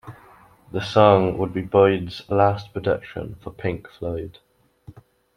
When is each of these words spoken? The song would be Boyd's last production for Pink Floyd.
The 0.71 0.81
song 0.81 1.37
would 1.37 1.53
be 1.53 1.61
Boyd's 1.61 2.27
last 2.27 2.73
production 2.73 3.35
for 3.35 3.51
Pink 3.53 3.87
Floyd. 3.87 4.39